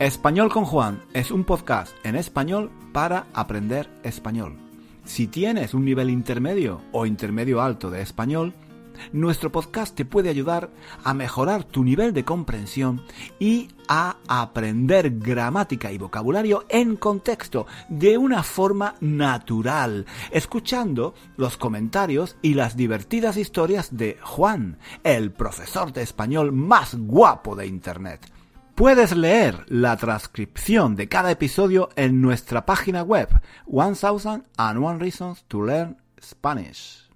Español 0.00 0.50
con 0.50 0.64
Juan 0.64 1.00
es 1.12 1.30
un 1.30 1.44
podcast 1.44 1.94
en 2.04 2.16
español 2.16 2.72
para 2.92 3.28
aprender 3.32 3.88
español. 4.02 4.56
Si 5.04 5.28
tienes 5.28 5.72
un 5.72 5.84
nivel 5.84 6.10
intermedio 6.10 6.80
o 6.90 7.06
intermedio 7.06 7.62
alto 7.62 7.90
de 7.90 8.02
español, 8.02 8.54
nuestro 9.12 9.52
podcast 9.52 9.94
te 9.94 10.04
puede 10.04 10.30
ayudar 10.30 10.70
a 11.04 11.14
mejorar 11.14 11.62
tu 11.62 11.84
nivel 11.84 12.12
de 12.12 12.24
comprensión 12.24 13.02
y 13.38 13.68
a 13.86 14.16
aprender 14.26 15.16
gramática 15.20 15.92
y 15.92 15.98
vocabulario 15.98 16.64
en 16.70 16.96
contexto 16.96 17.68
de 17.88 18.18
una 18.18 18.42
forma 18.42 18.96
natural, 19.00 20.06
escuchando 20.32 21.14
los 21.36 21.56
comentarios 21.56 22.36
y 22.42 22.54
las 22.54 22.76
divertidas 22.76 23.36
historias 23.36 23.96
de 23.96 24.18
Juan, 24.22 24.76
el 25.04 25.30
profesor 25.30 25.92
de 25.92 26.02
español 26.02 26.50
más 26.50 26.96
guapo 26.96 27.54
de 27.54 27.68
Internet. 27.68 28.33
Puedes 28.74 29.14
leer 29.14 29.64
la 29.68 29.96
transcripción 29.96 30.96
de 30.96 31.08
cada 31.08 31.30
episodio 31.30 31.90
en 31.94 32.20
nuestra 32.20 32.66
página 32.66 33.04
web 33.04 33.28
1001 33.68 34.98
Reasons 34.98 35.44
to 35.44 35.62
Learn 35.62 35.96
Spanish. 36.20 37.08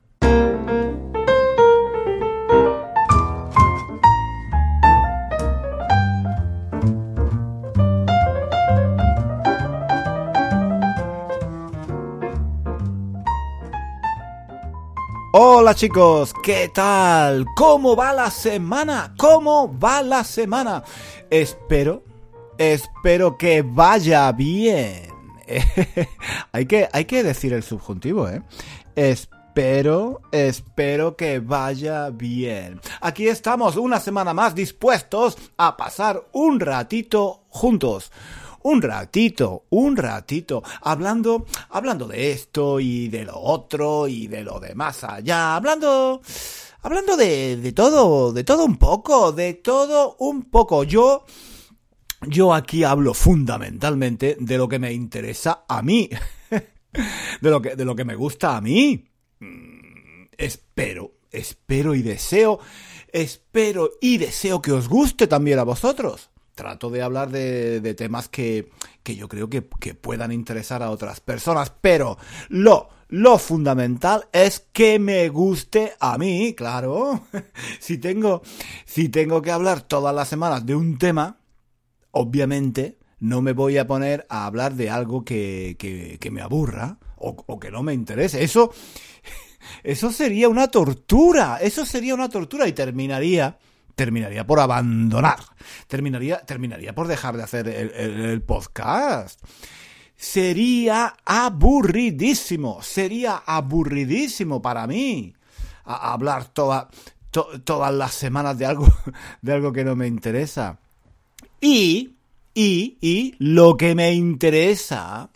Hola 15.68 15.74
chicos, 15.74 16.32
¿qué 16.42 16.70
tal? 16.72 17.44
¿Cómo 17.54 17.94
va 17.94 18.14
la 18.14 18.30
semana? 18.30 19.12
¿Cómo 19.18 19.78
va 19.78 20.00
la 20.00 20.24
semana? 20.24 20.82
Espero, 21.28 22.04
espero 22.56 23.36
que 23.36 23.60
vaya 23.60 24.32
bien. 24.32 25.12
hay, 26.52 26.64
que, 26.64 26.88
hay 26.90 27.04
que 27.04 27.22
decir 27.22 27.52
el 27.52 27.62
subjuntivo, 27.62 28.30
¿eh? 28.30 28.40
Espero, 28.96 30.22
espero 30.32 31.16
que 31.16 31.38
vaya 31.38 32.08
bien. 32.08 32.80
Aquí 33.02 33.28
estamos 33.28 33.76
una 33.76 34.00
semana 34.00 34.32
más 34.32 34.54
dispuestos 34.54 35.36
a 35.58 35.76
pasar 35.76 36.28
un 36.32 36.60
ratito 36.60 37.42
juntos 37.50 38.10
un 38.62 38.82
ratito, 38.82 39.64
un 39.70 39.96
ratito, 39.96 40.62
hablando, 40.82 41.46
hablando 41.70 42.06
de 42.06 42.32
esto 42.32 42.80
y 42.80 43.08
de 43.08 43.24
lo 43.24 43.38
otro 43.38 44.08
y 44.08 44.26
de 44.26 44.42
lo 44.42 44.60
de 44.60 44.74
más 44.74 45.04
allá, 45.04 45.56
hablando, 45.56 46.20
hablando 46.82 47.16
de, 47.16 47.56
de 47.56 47.72
todo, 47.72 48.32
de 48.32 48.44
todo 48.44 48.64
un 48.64 48.76
poco, 48.76 49.32
de 49.32 49.54
todo 49.54 50.16
un 50.18 50.44
poco. 50.44 50.84
Yo, 50.84 51.24
yo 52.26 52.52
aquí 52.54 52.84
hablo 52.84 53.14
fundamentalmente 53.14 54.36
de 54.40 54.58
lo 54.58 54.68
que 54.68 54.78
me 54.78 54.92
interesa 54.92 55.64
a 55.68 55.82
mí, 55.82 56.10
de 56.50 57.50
lo 57.50 57.62
que, 57.62 57.76
de 57.76 57.84
lo 57.84 57.94
que 57.94 58.04
me 58.04 58.16
gusta 58.16 58.56
a 58.56 58.60
mí. 58.60 59.08
Mm, 59.40 60.26
espero, 60.36 61.12
espero 61.30 61.94
y 61.94 62.02
deseo, 62.02 62.58
espero 63.12 63.90
y 64.00 64.18
deseo 64.18 64.60
que 64.60 64.72
os 64.72 64.88
guste 64.88 65.26
también 65.26 65.58
a 65.58 65.64
vosotros 65.64 66.30
trato 66.58 66.90
de 66.90 67.02
hablar 67.02 67.30
de, 67.30 67.94
temas 67.94 68.28
que, 68.28 68.68
yo 69.04 69.28
creo 69.28 69.48
que, 69.48 69.62
puedan 69.62 70.32
interesar 70.32 70.82
a 70.82 70.90
otras 70.90 71.20
personas, 71.20 71.72
pero 71.80 72.18
lo, 72.48 72.88
lo 73.06 73.38
fundamental 73.38 74.28
es 74.32 74.66
que 74.72 74.98
me 74.98 75.28
guste 75.28 75.92
a 76.00 76.18
mí, 76.18 76.54
claro. 76.54 77.22
si 77.78 77.98
tengo, 77.98 78.42
si 78.84 79.08
tengo 79.08 79.40
que 79.40 79.52
hablar 79.52 79.82
todas 79.82 80.12
las 80.12 80.26
semanas 80.26 80.66
de 80.66 80.74
un 80.74 80.98
tema, 80.98 81.38
obviamente 82.10 82.98
no 83.20 83.40
me 83.40 83.52
voy 83.52 83.78
a 83.78 83.86
poner 83.86 84.26
a 84.28 84.44
hablar 84.44 84.74
de 84.74 84.90
algo 84.90 85.24
que, 85.24 85.76
que, 85.78 86.30
me 86.32 86.40
aburra 86.40 86.98
o, 87.18 87.36
o, 87.46 87.60
que 87.60 87.70
no 87.70 87.84
me 87.84 87.94
interese. 87.94 88.42
Eso, 88.42 88.72
eso 89.84 90.10
sería 90.10 90.48
una 90.48 90.68
tortura. 90.72 91.58
Eso 91.62 91.86
sería 91.86 92.14
una 92.14 92.28
tortura 92.28 92.66
y 92.66 92.72
terminaría 92.72 93.58
terminaría 93.98 94.46
por 94.46 94.60
abandonar, 94.60 95.40
terminaría, 95.88 96.38
terminaría 96.38 96.94
por 96.94 97.08
dejar 97.08 97.36
de 97.36 97.42
hacer 97.42 97.68
el, 97.68 98.40
podcast. 98.42 99.42
Sería 100.16 101.16
aburridísimo, 101.24 102.80
sería 102.80 103.42
aburridísimo 103.44 104.62
para 104.62 104.86
mí 104.86 105.34
hablar 105.84 106.44
toda, 106.44 106.88
todas 107.64 107.92
las 107.92 108.14
semanas 108.14 108.56
de 108.56 108.66
algo, 108.66 108.86
de 109.42 109.52
algo 109.52 109.72
que 109.72 109.84
no 109.84 109.96
me 109.96 110.06
interesa. 110.06 110.78
Y, 111.60 112.14
y, 112.54 112.98
y, 113.00 113.34
lo 113.40 113.76
que 113.76 113.96
me 113.96 114.12
interesa, 114.12 115.30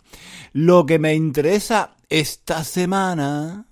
lo 0.53 0.85
que 0.85 0.99
me 0.99 1.15
interesa 1.15 1.97
esta 2.07 2.63
semana, 2.63 3.65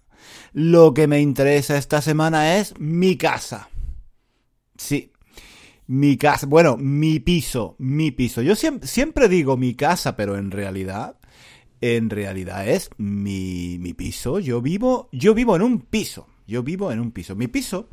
lo 0.51 0.93
que 0.93 1.07
me 1.07 1.21
interesa 1.21 1.77
esta 1.77 2.01
semana 2.01 2.57
es 2.57 2.77
mi 2.77 3.15
casa. 3.15 3.70
Sí. 4.81 5.11
Mi 5.85 6.17
casa, 6.17 6.47
bueno, 6.47 6.75
mi 6.75 7.19
piso, 7.19 7.75
mi 7.77 8.11
piso. 8.11 8.41
Yo 8.41 8.55
siempre, 8.55 9.27
digo 9.27 9.55
mi 9.55 9.75
casa, 9.75 10.15
pero 10.15 10.37
en 10.37 10.49
realidad, 10.49 11.17
en 11.81 12.09
realidad 12.09 12.67
es 12.67 12.89
mi, 12.97 13.77
mi 13.79 13.93
piso. 13.93 14.39
Yo 14.39 14.59
vivo, 14.61 15.07
yo 15.11 15.35
vivo 15.35 15.55
en 15.55 15.61
un 15.61 15.81
piso. 15.81 16.27
Yo 16.47 16.63
vivo 16.63 16.91
en 16.91 16.99
un 16.99 17.11
piso. 17.11 17.35
Mi 17.35 17.47
piso 17.47 17.89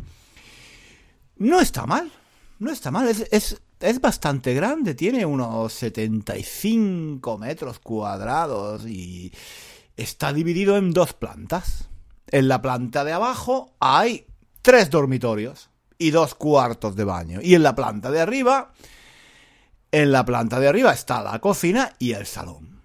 no 1.36 1.60
está 1.60 1.84
mal. 1.84 2.10
No 2.58 2.70
está 2.70 2.90
mal. 2.90 3.06
Es, 3.08 3.26
es, 3.30 3.60
es 3.80 4.00
bastante 4.00 4.54
grande. 4.54 4.94
Tiene 4.94 5.26
unos 5.26 5.74
75 5.74 7.36
metros 7.36 7.80
cuadrados 7.80 8.86
y 8.86 9.30
está 9.96 10.32
dividido 10.32 10.78
en 10.78 10.92
dos 10.92 11.12
plantas. 11.12 11.90
En 12.28 12.48
la 12.48 12.62
planta 12.62 13.04
de 13.04 13.12
abajo 13.12 13.74
hay 13.78 14.26
tres 14.62 14.88
dormitorios 14.88 15.70
y 15.98 16.10
dos 16.10 16.34
cuartos 16.34 16.96
de 16.96 17.04
baño. 17.04 17.40
Y 17.42 17.54
en 17.54 17.62
la 17.62 17.74
planta 17.74 18.10
de 18.10 18.20
arriba, 18.20 18.72
en 19.90 20.12
la 20.12 20.24
planta 20.24 20.60
de 20.60 20.68
arriba 20.68 20.92
está 20.92 21.22
la 21.22 21.38
cocina 21.40 21.92
y 21.98 22.12
el 22.12 22.26
salón. 22.26 22.80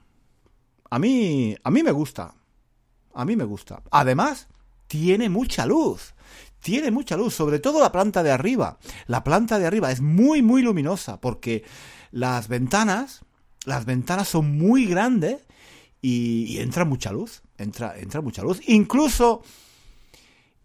A 0.90 1.00
mí, 1.00 1.56
a 1.63 1.72
mí 1.72 1.84
me 1.84 1.91
gusta. 1.91 2.34
A 3.13 3.25
mí 3.25 3.35
me 3.35 3.44
gusta. 3.44 3.81
Además, 3.91 4.47
tiene 4.88 5.29
mucha 5.29 5.66
luz. 5.66 6.13
Tiene 6.59 6.91
mucha 6.91 7.18
luz, 7.18 7.35
sobre 7.35 7.59
todo 7.59 7.79
la 7.79 7.91
planta 7.91 8.23
de 8.23 8.31
arriba. 8.31 8.78
La 9.07 9.23
planta 9.23 9.59
de 9.59 9.68
arriba 9.68 9.91
es 9.91 10.02
muy, 10.02 10.41
muy 10.41 10.62
luminosa 10.62 11.19
porque 11.19 11.63
las 12.12 12.47
ventanas, 12.47 13.22
las 13.66 13.85
ventanas 13.85 14.29
son 14.29 14.57
muy 14.57 14.85
grandes 14.85 15.41
y, 16.02 16.59
entra 16.59 16.85
mucha 16.85 17.12
luz. 17.12 17.41
Entra, 17.57 17.97
entra 17.97 18.22
mucha 18.22 18.44
luz. 18.44 18.62
Incluso, 18.68 19.44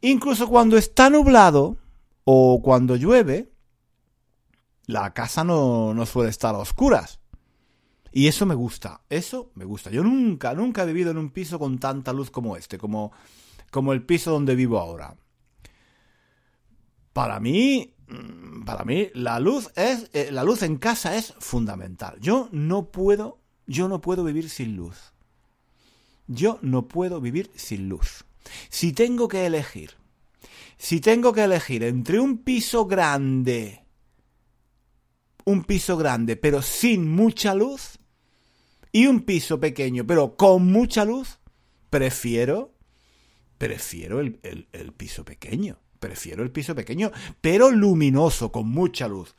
incluso 0.00 0.46
cuando 0.48 0.76
está 0.76 1.10
nublado, 1.10 1.78
o 2.30 2.60
cuando 2.60 2.94
llueve, 2.94 3.54
la 4.84 5.14
casa 5.14 5.44
no, 5.44 5.94
no 5.94 6.04
suele 6.04 6.28
estar 6.28 6.54
a 6.54 6.58
oscuras. 6.58 7.20
Y 8.12 8.26
eso 8.26 8.44
me 8.44 8.54
gusta, 8.54 9.00
eso 9.08 9.50
me 9.54 9.64
gusta. 9.64 9.88
Yo 9.88 10.04
nunca, 10.04 10.52
nunca 10.52 10.82
he 10.82 10.86
vivido 10.86 11.10
en 11.10 11.16
un 11.16 11.30
piso 11.30 11.58
con 11.58 11.78
tanta 11.78 12.12
luz 12.12 12.30
como 12.30 12.58
este, 12.58 12.76
como, 12.76 13.12
como 13.70 13.94
el 13.94 14.04
piso 14.04 14.30
donde 14.30 14.56
vivo 14.56 14.78
ahora. 14.78 15.16
Para 17.14 17.40
mí, 17.40 17.94
mm, 18.08 18.64
para 18.66 18.84
mí, 18.84 19.08
la 19.14 19.40
luz 19.40 19.70
es, 19.74 20.10
eh, 20.12 20.28
la 20.30 20.44
luz 20.44 20.62
en 20.62 20.76
casa 20.76 21.16
es 21.16 21.32
fundamental. 21.38 22.18
Yo 22.20 22.50
no 22.52 22.90
puedo, 22.90 23.38
yo 23.66 23.88
no 23.88 24.02
puedo 24.02 24.22
vivir 24.22 24.50
sin 24.50 24.76
luz. 24.76 25.14
Yo 26.26 26.58
no 26.60 26.88
puedo 26.88 27.22
vivir 27.22 27.50
sin 27.54 27.88
luz. 27.88 28.26
Si 28.68 28.92
tengo 28.92 29.28
que 29.28 29.46
elegir 29.46 29.96
si 30.78 31.00
tengo 31.00 31.32
que 31.32 31.44
elegir 31.44 31.82
entre 31.82 32.20
un 32.20 32.38
piso 32.38 32.86
grande, 32.86 33.84
un 35.44 35.64
piso 35.64 35.96
grande 35.96 36.36
pero 36.36 36.62
sin 36.62 37.08
mucha 37.08 37.54
luz, 37.54 37.98
y 38.92 39.06
un 39.06 39.20
piso 39.22 39.60
pequeño 39.60 40.06
pero 40.06 40.36
con 40.36 40.70
mucha 40.72 41.04
luz, 41.04 41.38
prefiero, 41.90 42.74
prefiero 43.58 44.20
el, 44.20 44.34
piso 44.96 45.24
pequeño. 45.24 45.78
Prefiero 45.98 46.44
el 46.44 46.52
piso 46.52 46.76
pequeño, 46.76 47.10
pero 47.40 47.72
luminoso, 47.72 48.52
con 48.52 48.68
mucha 48.68 49.08
luz. 49.08 49.34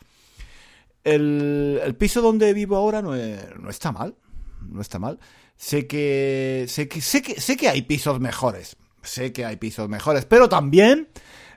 El, 1.05 1.95
piso 1.97 2.21
donde 2.21 2.53
vivo 2.53 2.75
ahora 2.75 3.01
no, 3.01 3.15
no, 3.15 3.69
está 3.69 3.93
mal. 3.93 4.15
No 4.61 4.81
está 4.81 4.99
mal. 4.99 5.19
Sé 5.55 5.87
que, 5.87 6.65
sé 6.67 6.89
que, 6.89 6.99
sé 6.99 7.21
que, 7.21 7.39
sé 7.39 7.55
que 7.55 7.69
hay 7.69 7.83
pisos 7.83 8.19
mejores. 8.19 8.75
Sé 9.01 9.31
que 9.33 9.45
hay 9.45 9.57
pisos 9.57 9.89
mejores, 9.89 10.25
pero 10.25 10.49
también 10.49 11.09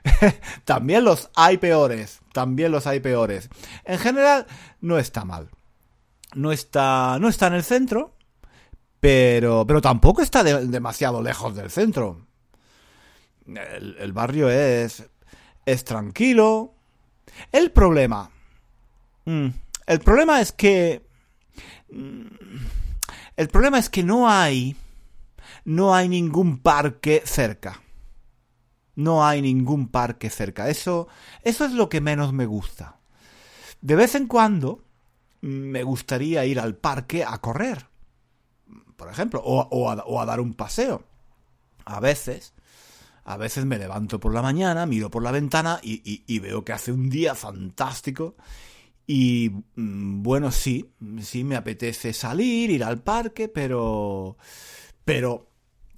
también 0.65 1.03
los 1.03 1.29
hay 1.35 1.57
peores, 1.57 2.21
también 2.33 2.71
los 2.71 2.87
hay 2.87 2.99
peores. 2.99 3.49
En 3.85 3.99
general, 3.99 4.47
no 4.81 4.97
está 4.97 5.25
mal. 5.25 5.49
No 6.35 6.51
está, 6.51 7.17
no 7.19 7.29
está 7.29 7.47
en 7.47 7.53
el 7.53 7.63
centro, 7.63 8.15
pero, 8.99 9.65
pero 9.67 9.81
tampoco 9.81 10.21
está 10.21 10.43
demasiado 10.43 11.21
lejos 11.21 11.55
del 11.55 11.69
centro. 11.69 12.25
El, 13.45 14.13
barrio 14.13 14.49
es, 14.49 15.03
es 15.65 15.83
tranquilo. 15.83 16.73
El 17.51 17.71
problema, 17.71 18.31
mm, 19.25 19.47
el 19.85 19.99
problema 19.99 20.41
es 20.41 20.51
que 20.51 21.03
Mm, 21.93 22.25
el 23.37 23.47
problema 23.49 23.77
es 23.77 23.89
que 23.89 24.03
no 24.03 24.27
hay, 24.29 24.75
no 25.65 25.95
hay 25.95 26.09
ningún 26.09 26.59
parque 26.59 27.21
cerca. 27.25 27.81
No 28.95 29.25
hay 29.25 29.41
ningún 29.41 29.87
parque 29.87 30.29
cerca. 30.29 30.69
Eso, 30.69 31.07
eso 31.41 31.65
es 31.65 31.71
lo 31.71 31.89
que 31.89 32.01
menos 32.01 32.33
me 32.33 32.45
gusta. 32.45 32.99
De 33.81 33.95
vez 33.95 34.15
en 34.15 34.27
cuando 34.27 34.83
me 35.41 35.83
gustaría 35.83 36.45
ir 36.45 36.59
al 36.59 36.75
parque 36.75 37.23
a 37.23 37.37
correr, 37.39 37.87
por 38.95 39.09
ejemplo, 39.09 39.41
o, 39.43 40.19
a, 40.19 40.25
dar 40.25 40.39
un 40.39 40.53
paseo. 40.53 41.03
A 41.85 41.99
veces, 41.99 42.53
a 43.25 43.35
veces 43.35 43.65
me 43.65 43.77
levanto 43.77 44.19
por 44.19 44.33
la 44.33 44.41
mañana, 44.41 44.85
miro 44.85 45.09
por 45.09 45.23
la 45.23 45.31
ventana 45.31 45.79
y, 45.81 46.39
veo 46.39 46.63
que 46.63 46.71
hace 46.71 46.91
un 46.91 47.09
día 47.09 47.35
fantástico. 47.35 48.35
Y 49.05 49.51
mm, 49.75 50.23
bueno, 50.23 50.51
sí, 50.51 50.89
sí 51.21 51.43
me 51.43 51.57
apetece 51.57 52.13
salir, 52.13 52.69
ir 52.69 52.83
al 52.83 53.01
parque, 53.01 53.49
pero. 53.49 54.37
Pero 55.03 55.52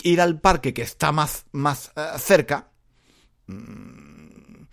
ir 0.05 0.21
al 0.21 0.39
parque 0.39 0.73
que 0.73 0.83
está 0.83 1.11
más, 1.11 1.45
más 1.51 1.91
eh, 1.95 2.17
cerca. 2.19 2.69
Mm, 3.47 4.65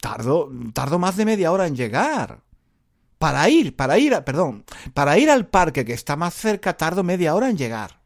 tardo, 0.00 0.50
tardo 0.74 0.98
más 0.98 1.16
de 1.16 1.24
media 1.24 1.52
hora 1.52 1.66
en 1.66 1.76
llegar. 1.76 2.42
Para 3.18 3.48
ir, 3.48 3.76
para 3.76 3.98
ir, 3.98 4.14
perdón, 4.24 4.64
para 4.94 5.18
ir 5.18 5.30
al 5.30 5.46
parque 5.46 5.84
que 5.84 5.92
está 5.92 6.16
más 6.16 6.34
cerca 6.34 6.76
tardo 6.76 7.02
media 7.02 7.34
hora 7.34 7.50
en 7.50 7.56
llegar. 7.56 8.00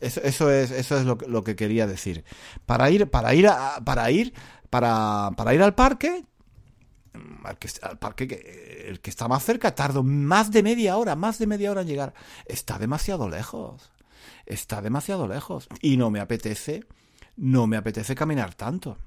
Eso, 0.00 0.50
es, 0.50 0.70
eso 0.70 0.96
es 0.96 1.04
lo, 1.04 1.18
lo, 1.26 1.44
que 1.44 1.54
quería 1.54 1.86
decir. 1.86 2.24
Para 2.66 2.90
ir, 2.90 3.08
para 3.08 3.34
ir, 3.34 3.48
para 3.84 4.10
ir, 4.10 4.32
para, 4.70 5.30
para 5.36 5.54
ir 5.54 5.62
al 5.62 5.74
parque, 5.74 6.24
al, 7.44 7.98
parque 7.98 8.26
que, 8.26 8.86
el 8.88 9.00
que 9.00 9.10
está 9.10 9.28
más 9.28 9.44
cerca, 9.44 9.74
tardo 9.74 10.02
más 10.02 10.50
de 10.50 10.62
media 10.62 10.96
hora, 10.96 11.14
más 11.14 11.38
de 11.38 11.46
media 11.46 11.70
hora 11.70 11.82
en 11.82 11.88
llegar. 11.88 12.14
Está 12.46 12.78
demasiado 12.78 13.28
lejos. 13.28 13.92
Está 14.46 14.80
demasiado 14.80 15.26
lejos. 15.26 15.68
Y 15.80 15.96
no 15.96 16.10
me 16.10 16.20
apetece, 16.20 16.84
no 17.36 17.66
me 17.66 17.76
apetece 17.76 18.14
caminar 18.14 18.54
tanto. 18.54 18.98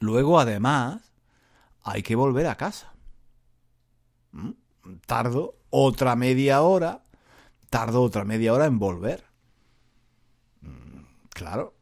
Luego, 0.00 0.40
además, 0.40 1.12
hay 1.82 2.02
que 2.02 2.16
volver 2.16 2.46
a 2.46 2.56
casa. 2.56 2.92
Mm, 4.32 4.50
tardo 5.06 5.58
otra 5.70 6.16
media 6.16 6.62
hora, 6.62 7.04
tardo 7.70 8.02
otra 8.02 8.24
media 8.24 8.52
hora 8.52 8.66
en 8.66 8.78
volver. 8.78 9.24
Mm, 10.60 11.04
claro. 11.30 11.74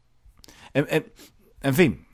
En, 0.73 1.75
fin, 1.75 2.07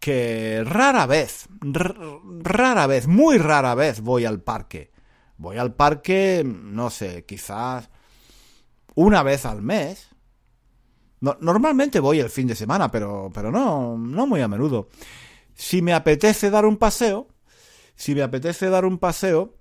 que 0.00 0.64
rara 0.64 1.06
vez, 1.06 1.48
rara 1.60 2.86
vez, 2.88 3.06
muy 3.06 3.38
rara 3.38 3.74
vez 3.74 4.00
voy 4.00 4.24
al 4.24 4.42
parque. 4.42 4.90
Voy 5.36 5.58
al 5.58 5.74
parque, 5.74 6.42
no 6.44 6.90
sé, 6.90 7.24
quizás 7.24 7.90
una 8.94 9.22
vez 9.22 9.44
al 9.46 9.62
mes. 9.62 10.08
normalmente 11.20 12.00
voy 12.00 12.20
el 12.20 12.30
fin 12.30 12.46
de 12.46 12.54
semana, 12.54 12.90
pero, 12.90 13.30
pero 13.32 13.50
no, 13.50 13.96
no 13.98 14.26
muy 14.26 14.40
a 14.40 14.48
menudo. 14.48 14.88
Si 15.54 15.82
me 15.82 15.92
apetece 15.92 16.50
dar 16.50 16.66
un 16.66 16.76
paseo, 16.76 17.28
si 17.96 18.14
me 18.14 18.22
apetece 18.22 18.68
dar 18.68 18.84
un 18.84 18.98
paseo, 18.98 19.56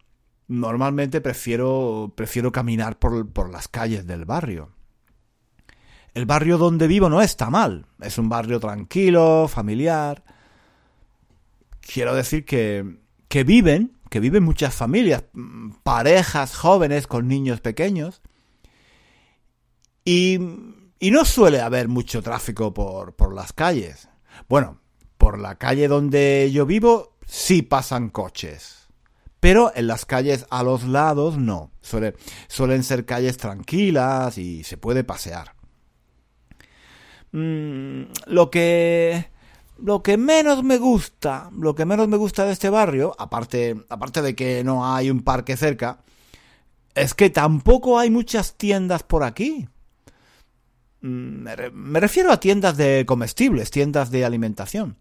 normalmente 0.47 1.21
prefiero, 1.21 2.13
prefiero 2.15 2.51
caminar 2.51 2.99
por, 2.99 3.31
por 3.31 3.49
las 3.49 3.67
calles 3.67 4.05
del 4.05 4.25
barrio. 4.25 4.71
El 6.13 6.25
barrio 6.25 6.57
donde 6.57 6.87
vivo 6.87 7.09
no 7.09 7.21
está 7.21 7.49
mal, 7.49 7.87
es 8.01 8.17
un 8.17 8.29
barrio 8.29 8.59
tranquilo, 8.59 9.47
familiar. 9.47 10.23
Quiero 11.81 12.13
decir 12.13 12.45
que, 12.45 12.97
que 13.27 13.43
viven, 13.43 13.97
que 14.09 14.19
viven 14.19 14.43
muchas 14.43 14.75
familias, 14.75 15.23
parejas 15.81 16.55
jóvenes 16.55 17.07
con 17.07 17.27
niños 17.27 17.61
pequeños. 17.61 18.21
Y, 20.05 20.39
y 20.99 21.11
no 21.11 21.25
suele 21.25 21.61
haber 21.61 21.87
mucho 21.87 22.21
tráfico 22.21 22.73
por, 22.73 23.33
las 23.33 23.53
calles. 23.53 24.09
Bueno, 24.49 24.79
por 25.17 25.39
la 25.39 25.55
calle 25.55 25.87
donde 25.87 26.49
yo 26.51 26.65
vivo 26.65 27.17
sí 27.25 27.61
pasan 27.61 28.09
coches 28.09 28.79
pero 29.39 29.73
en 29.75 29.87
las 29.87 30.05
calles 30.05 30.45
a 30.51 30.63
los 30.63 30.85
lados 30.85 31.37
no. 31.37 31.69
suelen 31.81 32.83
ser 32.83 33.05
calles 33.05 33.35
tranquilas 33.35 34.37
y 34.37 34.63
se 34.63 34.77
puede 34.77 35.03
pasear. 35.03 35.53
Mm, 37.33 38.03
lo 38.27 38.49
que 38.49 39.33
lo 39.77 40.01
que 40.01 40.17
menos 40.17 40.63
me 40.63 40.77
gusta, 40.77 41.49
lo 41.57 41.75
que 41.75 41.83
menos 41.85 42.07
me 42.07 42.15
gusta 42.15 42.45
de 42.45 42.53
este 42.53 42.69
barrio, 42.69 43.15
aparte, 43.17 43.75
aparte 43.89 44.21
de 44.21 44.35
que 44.35 44.63
no 44.63 44.93
hay 44.93 45.09
un 45.09 45.23
parque 45.23 45.57
cerca, 45.57 45.99
es 46.95 47.13
que 47.13 47.29
tampoco 47.29 47.99
hay 47.99 48.09
muchas 48.09 48.55
tiendas 48.55 49.03
por 49.03 49.23
aquí. 49.23 49.67
Mm, 51.03 51.43
me, 51.73 51.99
refiero 51.99 52.31
a 52.31 52.39
tiendas 52.39 52.77
de 52.77 53.05
comestibles, 53.05 53.71
tiendas 53.71 54.09
de 54.09 54.23
alimentación. 54.23 54.95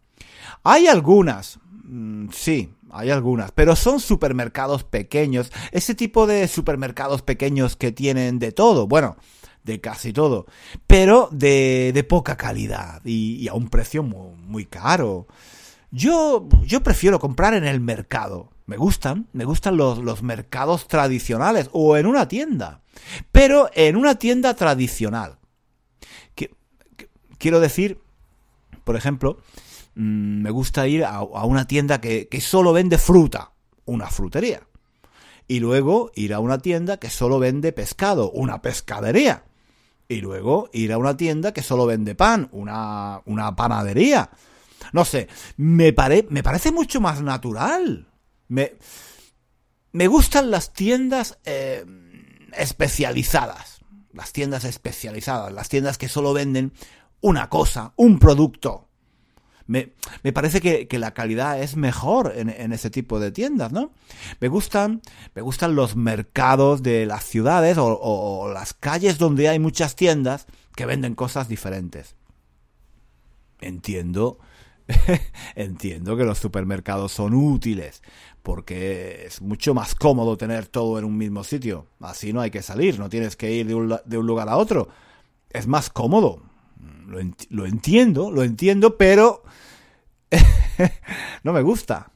Hay 0.64 0.88
algunas, 0.88 1.60
mm, 1.84 2.28
sí, 2.32 2.74
hay 2.90 3.10
algunas, 3.10 3.52
pero 3.52 3.76
son 3.76 4.00
supermercados 4.00 4.82
pequeños, 4.82 5.52
ese 5.70 5.94
tipo 5.94 6.26
de 6.26 6.48
supermercados 6.48 7.22
pequeños 7.22 7.76
que 7.76 7.92
tienen 7.92 8.40
de 8.40 8.50
todo, 8.50 8.88
bueno, 8.88 9.16
de 9.62 9.80
casi 9.80 10.12
todo, 10.12 10.46
pero 10.88 11.28
de, 11.30 11.92
de 11.94 12.02
poca 12.02 12.36
calidad 12.36 13.00
y, 13.04 13.46
a 13.46 13.54
un 13.54 13.68
precio 13.68 14.02
muy, 14.02 14.66
caro. 14.66 15.28
Yo, 15.92 16.48
yo 16.64 16.82
prefiero 16.82 17.20
comprar 17.20 17.54
en 17.54 17.64
el 17.64 17.80
mercado. 17.80 18.50
Me 18.66 18.76
gustan, 18.76 19.28
me 19.32 19.44
gustan 19.44 19.76
los, 19.76 19.98
los 19.98 20.22
mercados 20.24 20.88
tradicionales 20.88 21.68
o 21.72 21.96
en 21.96 22.06
una 22.06 22.26
tienda, 22.26 22.80
pero 23.30 23.70
en 23.74 23.96
una 23.96 24.16
tienda 24.16 24.54
tradicional. 24.54 25.38
Quiero 27.42 27.60
decir, 27.60 27.98
por 28.84 28.96
ejemplo, 28.96 29.38
Mm, 29.94 30.42
me 30.42 30.50
gusta 30.50 30.86
ir 30.88 31.04
a, 31.04 31.22
una 31.22 31.66
tienda 31.66 32.00
que, 32.00 32.28
solo 32.40 32.72
vende 32.72 32.98
fruta, 32.98 33.52
una 33.84 34.08
frutería. 34.08 34.66
Y 35.48 35.60
luego 35.60 36.12
ir 36.14 36.32
a 36.34 36.38
una 36.38 36.58
tienda 36.58 36.96
que 36.96 37.10
solo 37.10 37.38
vende 37.38 37.72
pescado, 37.72 38.30
una 38.30 38.62
pescadería. 38.62 39.44
Y 40.08 40.20
luego 40.20 40.70
ir 40.72 40.92
a 40.92 40.98
una 40.98 41.16
tienda 41.16 41.52
que 41.52 41.62
solo 41.62 41.86
vende 41.86 42.14
pan, 42.14 42.48
una, 42.52 43.22
panadería. 43.56 44.30
No 44.92 45.04
sé, 45.04 45.28
me, 45.56 45.92
parece 45.92 46.72
mucho 46.72 47.00
más 47.00 47.22
natural. 47.22 48.08
Me, 48.48 48.74
me 49.92 50.06
gustan 50.06 50.50
las 50.50 50.72
tiendas 50.72 51.38
eh, 51.44 51.84
especializadas. 52.56 53.80
Las 54.12 54.32
tiendas 54.32 54.64
especializadas, 54.64 55.52
las 55.52 55.70
tiendas 55.70 55.96
que 55.96 56.08
solo 56.08 56.34
venden 56.34 56.72
una 57.22 57.48
cosa, 57.48 57.92
un 57.96 58.18
producto 58.18 58.88
me, 59.66 60.32
parece 60.32 60.60
que, 60.60 60.98
la 60.98 61.14
calidad 61.14 61.60
es 61.60 61.76
mejor 61.76 62.32
en, 62.36 62.72
ese 62.72 62.90
tipo 62.90 63.20
de 63.20 63.32
tiendas, 63.32 63.72
¿no? 63.72 63.92
Me 64.40 64.48
gustan, 64.48 65.00
me 65.34 65.42
gustan 65.42 65.74
los 65.74 65.96
mercados 65.96 66.82
de 66.82 67.06
las 67.06 67.24
ciudades 67.24 67.78
o, 67.78 68.50
las 68.52 68.74
calles 68.74 69.18
donde 69.18 69.48
hay 69.48 69.58
muchas 69.58 69.96
tiendas 69.96 70.46
que 70.76 70.86
venden 70.86 71.14
cosas 71.14 71.48
diferentes. 71.48 72.16
Entiendo, 73.60 74.38
entiendo 75.54 76.16
que 76.16 76.24
los 76.24 76.38
supermercados 76.38 77.12
son 77.12 77.34
útiles 77.34 78.02
porque 78.42 79.24
es 79.26 79.40
mucho 79.40 79.72
más 79.72 79.94
cómodo 79.94 80.36
tener 80.36 80.66
todo 80.66 80.98
en 80.98 81.04
un 81.04 81.16
mismo 81.16 81.44
sitio. 81.44 81.86
Así 82.00 82.32
no 82.32 82.40
hay 82.40 82.50
que 82.50 82.62
salir, 82.62 82.98
no 82.98 83.08
tienes 83.08 83.36
que 83.36 83.52
ir 83.52 83.68
de 83.68 83.74
un, 83.74 83.96
de 84.04 84.18
un 84.18 84.26
lugar 84.26 84.48
a 84.48 84.56
otro. 84.56 84.88
Es 85.50 85.68
más 85.68 85.90
cómodo, 85.90 86.42
lo, 87.50 87.66
entiendo, 87.66 88.30
lo 88.30 88.42
entiendo, 88.42 88.96
pero 88.96 89.42
no 91.42 91.52
me 91.52 91.62
gusta. 91.62 92.10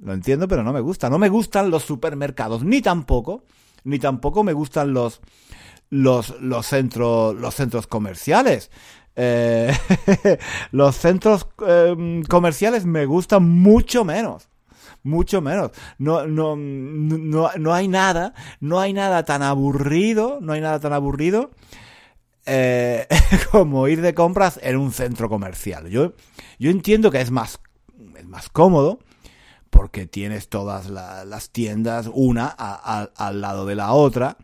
Lo 0.00 0.12
entiendo, 0.12 0.48
pero 0.48 0.62
no 0.62 0.72
me 0.72 0.80
gusta. 0.80 1.10
No 1.10 1.18
me 1.18 1.28
gustan 1.28 1.70
los 1.70 1.84
supermercados, 1.84 2.64
ni 2.64 2.80
tampoco, 2.80 3.44
ni 3.84 3.98
tampoco 3.98 4.44
me 4.44 4.52
gustan 4.52 4.92
los, 4.92 5.20
los, 5.90 6.40
los 6.40 6.66
centros, 6.66 7.34
los 7.36 7.54
centros 7.54 7.86
comerciales. 7.86 8.70
Eh, 9.16 9.76
los 10.70 10.96
centros 10.96 11.48
em, 11.66 12.22
comerciales 12.22 12.86
me 12.86 13.06
gustan 13.06 13.48
mucho 13.48 14.04
menos. 14.04 14.48
Mucho 15.02 15.40
menos. 15.40 15.72
No, 15.98 16.26
no, 16.26 16.56
no, 16.56 17.50
no 17.56 17.74
hay 17.74 17.88
nada, 17.88 18.34
no 18.60 18.80
hay 18.80 18.92
nada 18.92 19.24
tan 19.24 19.42
aburrido, 19.42 20.38
no 20.40 20.52
hay 20.52 20.60
nada 20.60 20.80
tan 20.80 20.92
aburrido 20.92 21.50
eh, 22.48 23.06
como 23.52 23.86
ir 23.88 24.00
de 24.00 24.14
compras 24.14 24.58
en 24.62 24.76
un 24.76 24.92
centro 24.92 25.28
comercial. 25.28 25.88
Yo, 25.88 26.14
yo 26.58 26.70
entiendo 26.70 27.10
que 27.10 27.20
es 27.20 27.30
más, 27.30 27.60
es 28.16 28.26
más 28.26 28.48
cómodo 28.48 29.00
porque 29.70 30.06
tienes 30.06 30.48
todas 30.48 30.88
las 30.88 31.50
tiendas 31.50 32.08
una 32.12 32.46
al 32.48 33.40
lado 33.40 33.66
de 33.66 33.74
la 33.74 33.92
otra 33.92 34.38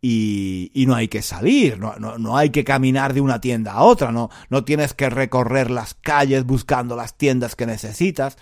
y, 0.00 0.70
y 0.74 0.86
no 0.86 0.94
hay 0.94 1.08
que 1.08 1.22
salir, 1.22 1.78
no, 1.78 1.94
no, 1.96 2.18
no, 2.18 2.36
hay 2.36 2.50
que 2.50 2.64
caminar 2.64 3.14
de 3.14 3.20
una 3.20 3.40
tienda 3.40 3.72
a 3.72 3.84
otra, 3.84 4.10
no, 4.10 4.30
no 4.50 4.64
tienes 4.64 4.94
que 4.94 5.08
recorrer 5.08 5.70
las 5.70 5.94
calles 5.94 6.44
buscando 6.44 6.96
las 6.96 7.16
tiendas 7.16 7.54
que 7.54 7.66
necesitas. 7.66 8.36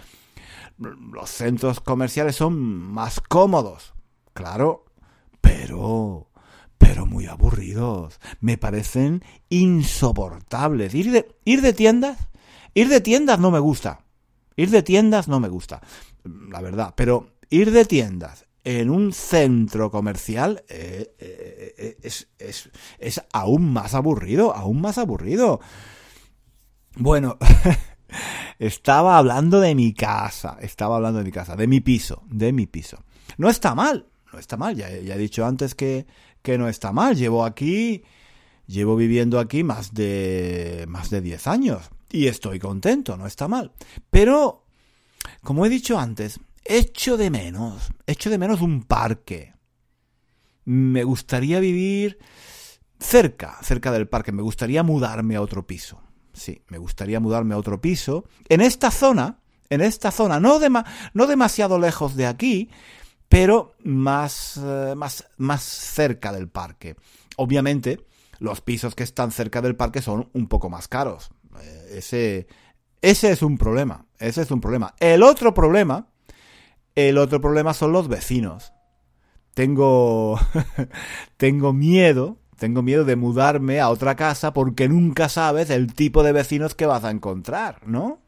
Los 0.79 1.29
centros 1.29 1.81
comerciales 1.81 2.37
son 2.37 2.59
más 2.59 3.21
cómodos, 3.21 3.93
claro, 4.33 4.87
pero 5.43 6.30
pero 6.91 7.07
muy 7.07 7.27
aburridos. 7.27 8.19
Me 8.41 8.59
parecen 8.59 9.23
insoportables. 9.49 10.93
Ir 10.93 11.13
de, 11.13 11.29
ir 11.45 11.63
de 11.63 11.73
tiendas, 11.73 12.19
ir 12.75 12.89
de 12.89 13.01
tiendas 13.01 13.39
no 13.39 13.53
me 13.53 13.61
gusta. 13.61 14.01
Ir 14.57 14.71
de 14.71 14.83
tiendas 14.83 15.29
no 15.29 15.39
me 15.39 15.49
gusta, 15.49 15.81
la 16.25 16.61
verdad. 16.61 16.95
Pero 16.97 17.37
ir 17.49 17.71
de 17.71 17.85
tiendas 17.85 18.47
en 18.65 18.91
un 18.91 19.13
centro 19.13 19.93
comercial 19.93 20.65
eh, 20.69 21.15
eh, 21.21 21.75
eh, 21.79 21.97
es, 22.03 22.27
es, 22.41 22.71
es 22.99 23.23
aún 23.33 23.73
más 23.73 23.95
aburrido, 23.95 24.53
aún 24.53 24.81
más 24.81 24.99
aburrido. 24.99 25.61
Bueno, 26.97 27.39
estaba 28.59 29.17
hablando 29.17 29.61
de 29.61 29.77
mi 29.77 29.95
casa, 29.95 30.59
estaba 30.61 30.97
hablando 30.97 31.21
de 31.21 31.25
mi 31.25 31.31
casa, 31.31 31.55
de 31.55 31.69
mi 31.69 31.81
piso, 31.81 32.25
de 32.27 32.53
mi 32.53 32.67
piso. 32.67 33.05
No 33.39 33.49
está 33.49 33.77
mal, 33.77 34.09
no 34.33 34.41
está 34.41 34.57
mal, 34.57 34.75
ya, 34.75 34.89
ya 34.89 35.15
he 35.15 35.19
dicho 35.19 35.47
antes 35.47 35.77
que, 35.77 36.07
que 36.43 36.59
no 36.59 36.69
está 36.69 36.93
mal. 36.93 37.17
Llevo 37.17 37.45
aquí, 37.45 38.05
llevo 38.67 38.97
viviendo 38.97 39.39
aquí 39.39 39.65
más 39.65 39.95
de, 39.95 40.85
más 40.89 41.11
de 41.11 41.21
10 41.21 41.47
años 41.47 41.91
y 42.11 42.27
estoy 42.27 42.59
contento, 42.59 43.17
no 43.17 43.27
está 43.27 43.49
mal. 43.49 43.73
Pero, 44.11 44.65
como 45.43 45.65
he 45.65 45.69
dicho 45.69 45.99
antes, 45.99 46.41
echo 46.65 47.17
de 47.17 47.31
menos, 47.31 47.91
echo 48.07 48.31
de 48.31 48.39
menos 48.39 48.61
un 48.61 48.83
parque. 48.83 49.55
Me 50.65 51.05
gustaría 51.05 51.61
vivir 51.61 52.19
cerca, 52.99 53.59
cerca 53.63 53.91
del 53.93 54.09
parque, 54.09 54.33
me 54.33 54.43
gustaría 54.43 54.83
mudarme 54.83 55.37
a 55.37 55.43
otro 55.43 55.67
piso. 55.67 56.01
Sí, 56.33 56.63
me 56.69 56.79
gustaría 56.79 57.19
mudarme 57.19 57.55
a 57.55 57.59
otro 57.59 57.81
piso. 57.81 58.25
En 58.49 58.61
esta 58.61 58.91
zona, 58.91 59.41
en 59.69 59.81
esta 59.81 60.11
zona, 60.11 60.39
no, 60.39 60.61
no 61.15 61.27
demasiado 61.27 61.79
lejos 61.79 62.15
de 62.17 62.27
aquí, 62.27 62.71
pero 63.31 63.77
más, 63.85 64.61
eh, 64.61 64.95
más, 64.97 65.25
más 65.39 65.63
cerca 65.63 66.33
del 66.33 66.49
parque. 66.49 66.97
Obviamente, 67.37 68.05
los 68.41 68.61
pisos 68.61 68.97
que 68.97 69.05
están 69.05 69.31
cerca 69.31 69.63
del 69.63 69.77
parque 69.77 70.03
son 70.03 70.29
un 70.33 70.49
poco 70.49 70.69
más 70.69 70.89
caros. 70.89 71.31
Eh, 71.63 71.95
ese, 71.99 72.49
ese 73.01 73.31
es 73.31 73.43
un 73.43 73.57
problema. 73.57 74.05
Ese 74.19 74.43
es 74.43 74.51
un 74.51 74.61
problema. 74.61 74.97
El 74.99 75.23
otro 75.23 75.55
problema, 75.55 76.09
el 76.97 77.19
otro 77.19 77.41
problema 77.41 77.73
son 77.73 77.93
los 77.93 78.09
vecinos. 78.09 78.73
Tengo, 79.55 80.37
tengo 81.37 81.73
miedo, 81.73 82.37
tengo 82.57 82.83
miedo 82.83 83.05
de 83.05 83.15
mudarme 83.15 83.79
a 83.79 83.91
otra 83.91 84.17
casa 84.17 84.53
porque 84.53 84.89
nunca 84.89 85.29
sabes 85.29 85.71
el 85.71 85.95
tipo 85.95 86.25
de 86.25 86.33
vecinos 86.33 86.75
que 86.75 86.87
vas 86.87 87.05
a 87.05 87.13
encontrar, 87.13 87.87
¿no? 87.87 88.21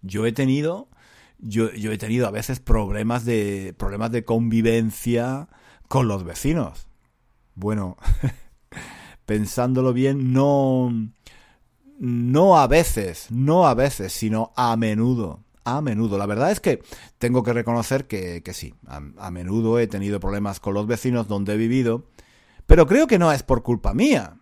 Yo 0.00 0.24
he 0.24 0.32
tenido 0.32 0.88
yo, 1.38 1.72
yo 1.72 1.92
he 1.92 1.98
tenido 1.98 2.26
a 2.26 2.30
veces 2.30 2.60
problemas 2.60 3.24
de, 3.24 3.74
problemas 3.76 4.10
de 4.10 4.24
convivencia 4.24 5.48
con 5.88 6.08
los 6.08 6.24
vecinos. 6.24 6.88
Bueno, 7.54 7.96
pensándolo 9.26 9.92
bien, 9.92 10.32
no, 10.32 10.92
no 11.98 12.58
a 12.58 12.66
veces, 12.66 13.28
no 13.30 13.66
a 13.66 13.74
veces, 13.74 14.12
sino 14.12 14.52
a 14.56 14.76
menudo. 14.76 15.44
A 15.64 15.80
menudo. 15.80 16.16
La 16.16 16.26
verdad 16.26 16.52
es 16.52 16.60
que 16.60 16.80
tengo 17.18 17.42
que 17.42 17.52
reconocer 17.52 18.06
que, 18.06 18.42
que 18.44 18.54
sí, 18.54 18.74
a, 18.86 19.00
a, 19.18 19.30
menudo 19.32 19.80
he 19.80 19.88
tenido 19.88 20.20
problemas 20.20 20.60
con 20.60 20.74
los 20.74 20.86
vecinos 20.86 21.26
donde 21.26 21.54
he 21.54 21.56
vivido, 21.56 22.06
pero 22.66 22.86
creo 22.86 23.08
que 23.08 23.18
no 23.18 23.32
es 23.32 23.42
por 23.42 23.64
culpa 23.64 23.92
mía, 23.92 24.38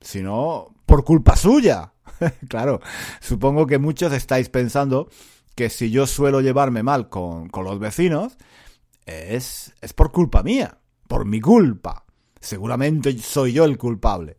sino 0.00 0.74
por 0.86 1.04
culpa 1.04 1.36
suya. 1.36 1.92
claro, 2.48 2.80
supongo 3.20 3.66
que 3.66 3.78
muchos 3.78 4.14
estáis 4.14 4.48
pensando 4.48 5.10
que 5.56 5.70
si 5.70 5.90
yo 5.90 6.06
suelo 6.06 6.42
llevarme 6.42 6.84
mal 6.84 7.08
con, 7.08 7.50
los 7.52 7.78
vecinos, 7.80 8.36
es, 9.06 9.74
es 9.80 9.92
por 9.94 10.12
culpa 10.12 10.42
mía, 10.42 10.78
por 11.08 11.24
mi 11.24 11.40
culpa. 11.40 12.04
Seguramente 12.38 13.18
soy 13.18 13.54
yo 13.54 13.64
el 13.64 13.78
culpable. 13.78 14.36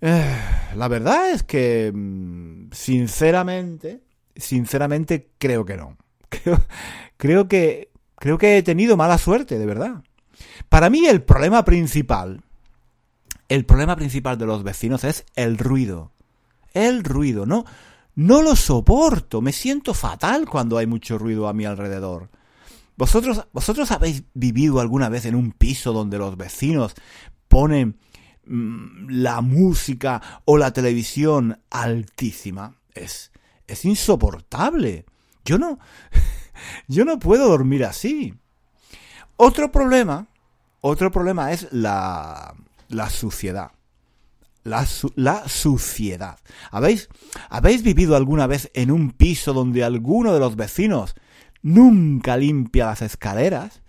Eh, 0.00 0.36
la 0.74 0.88
verdad 0.88 1.30
es 1.30 1.42
que, 1.42 1.92
mm, 1.94 2.70
sinceramente, 2.72 4.00
sinceramente 4.34 5.30
creo 5.38 5.64
que 5.64 5.76
no. 5.76 5.96
Creo, 6.30 6.60
creo 7.16 7.48
que, 7.48 7.90
creo 8.14 8.38
que 8.38 8.56
he 8.56 8.62
tenido 8.62 8.96
mala 8.96 9.18
suerte, 9.18 9.58
de 9.58 9.66
verdad. 9.66 10.04
Para 10.68 10.88
mí 10.88 11.06
el 11.06 11.22
problema 11.22 11.64
principal, 11.64 12.42
el 13.48 13.66
problema 13.66 13.96
principal 13.96 14.38
de 14.38 14.46
los 14.46 14.62
vecinos 14.62 15.02
es 15.02 15.26
el 15.34 15.58
ruido. 15.58 16.12
El 16.72 17.02
ruido, 17.02 17.46
¿no? 17.46 17.64
No 18.14 18.42
lo 18.42 18.56
soporto, 18.56 19.40
me 19.40 19.52
siento 19.52 19.94
fatal 19.94 20.48
cuando 20.48 20.78
hay 20.78 20.86
mucho 20.86 21.18
ruido 21.18 21.48
a 21.48 21.52
mi 21.52 21.64
alrededor. 21.64 22.30
¿Vosotros, 22.96 23.46
vosotros 23.52 23.90
habéis 23.92 24.24
vivido 24.34 24.80
alguna 24.80 25.08
vez 25.08 25.24
en 25.24 25.34
un 25.34 25.52
piso 25.52 25.92
donde 25.92 26.18
los 26.18 26.36
vecinos 26.36 26.94
ponen 27.48 27.98
mm, 28.44 29.08
la 29.08 29.40
música 29.40 30.42
o 30.44 30.58
la 30.58 30.72
televisión 30.72 31.60
altísima? 31.70 32.76
Es, 32.94 33.30
es 33.66 33.84
insoportable. 33.84 35.06
Yo 35.44 35.56
no, 35.56 35.78
yo 36.88 37.04
no 37.04 37.18
puedo 37.18 37.48
dormir 37.48 37.84
así. 37.84 38.34
Otro 39.36 39.72
problema, 39.72 40.26
otro 40.82 41.10
problema 41.10 41.52
es 41.52 41.68
la, 41.70 42.54
la 42.88 43.08
suciedad 43.08 43.72
la, 44.64 44.86
suciedad. 45.48 46.38
¿Habéis, 46.70 47.08
¿Habéis 47.48 47.82
vivido 47.82 48.16
alguna 48.16 48.46
vez 48.46 48.70
en 48.74 48.90
un 48.90 49.12
piso 49.12 49.52
donde 49.52 49.84
alguno 49.84 50.32
de 50.32 50.40
los 50.40 50.56
vecinos 50.56 51.14
nunca 51.62 52.36
limpia 52.36 52.86
las 52.86 53.02
escaleras? 53.02 53.82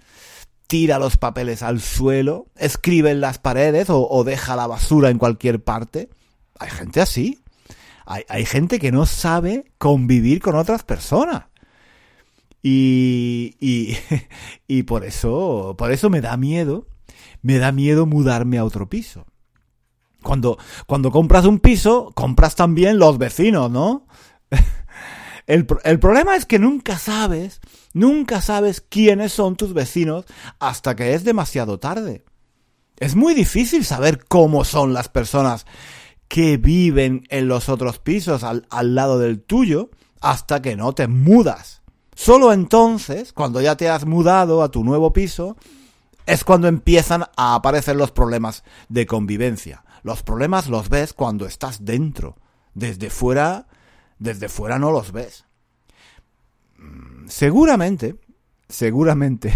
tira 0.72 1.00
los 1.00 1.18
papeles 1.18 1.64
al 1.64 1.82
suelo, 1.82 2.48
escribe 2.56 3.12
en 3.12 3.20
las 3.20 3.40
paredes 3.40 3.88
o, 3.90 4.24
deja 4.24 4.56
la 4.56 4.68
basura 4.68 5.10
en 5.10 5.18
cualquier 5.18 5.62
parte. 5.62 6.10
Hay 6.60 6.70
gente 6.70 7.02
así. 7.02 7.44
Hay, 8.06 8.24
hay, 8.30 8.46
gente 8.46 8.80
que 8.80 8.94
no 8.94 9.06
sabe 9.06 9.66
convivir 9.78 10.42
con 10.42 10.56
otras 10.56 10.84
personas. 10.84 11.48
Y, 12.64 13.58
y, 13.60 13.98
y 14.68 14.84
por 14.84 15.04
eso, 15.04 15.76
por 15.78 15.92
eso 15.92 16.10
me 16.10 16.22
da 16.22 16.38
miedo, 16.38 16.88
me 17.42 17.58
da 17.58 17.74
miedo 17.74 18.06
mudarme 18.06 18.58
a 18.58 18.64
otro 18.64 18.88
piso. 18.88 19.26
Cuando, 20.24 20.58
cuando 20.88 21.12
compras 21.12 21.46
un 21.46 21.60
piso, 21.60 22.12
compras 22.14 22.56
también 22.56 23.00
los 23.00 23.18
vecinos, 23.18 23.72
¿no? 23.72 24.08
El, 25.48 25.68
el, 25.84 26.00
problema 26.00 26.38
es 26.38 26.46
que 26.46 26.60
nunca 26.60 26.98
sabes, 26.98 27.60
nunca 27.94 28.42
sabes 28.42 28.80
quiénes 28.80 29.34
son 29.34 29.58
tus 29.58 29.74
vecinos 29.74 30.24
hasta 30.60 30.96
que 30.96 31.14
es 31.14 31.26
demasiado 31.26 31.78
tarde. 31.78 32.24
Es 32.98 33.16
muy 33.16 33.34
difícil 33.34 33.84
saber 33.84 34.24
cómo 34.24 34.64
son 34.64 34.94
las 34.94 35.10
personas 35.10 35.66
que 36.30 36.56
viven 36.56 37.24
en 37.30 37.50
los 37.50 37.68
otros 37.68 38.00
pisos 38.00 38.44
al, 38.44 38.66
al 38.70 38.96
lado 38.96 39.20
del 39.20 39.42
tuyo 39.42 39.90
hasta 40.22 40.62
que 40.62 40.78
no 40.78 40.94
te 40.94 41.08
mudas. 41.08 41.82
Solo 42.16 42.54
entonces, 42.54 43.34
cuando 43.34 43.60
ya 43.60 43.76
te 43.76 43.90
has 43.90 44.06
mudado 44.06 44.62
a 44.62 44.70
tu 44.70 44.84
nuevo 44.84 45.12
piso, 45.12 45.58
es 46.26 46.44
cuando 46.44 46.68
empiezan 46.68 47.26
a 47.36 47.56
aparecer 47.56 47.96
los 47.96 48.12
problemas 48.12 48.64
de 48.90 49.06
convivencia. 49.06 49.84
Los 50.04 50.24
problemas 50.24 50.68
los 50.68 50.90
ves 50.90 51.14
cuando 51.14 51.46
estás 51.46 51.86
dentro. 51.86 52.38
Desde 52.74 53.10
fuera, 53.10 53.68
desde 54.20 54.50
fuera 54.50 54.80
no 54.80 54.92
los 54.92 55.12
ves. 55.12 55.46
Mm, 56.78 57.28
seguramente, 57.28 58.16
seguramente, 58.68 59.54